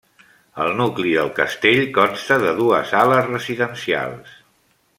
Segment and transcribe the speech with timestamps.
[0.63, 4.37] El nucli del castell consta de dues ales residencials.